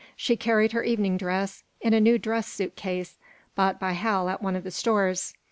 [0.15, 3.19] She carried her evening dress in a new dress suit case
[3.53, 5.35] bought by Hal at one of the stores.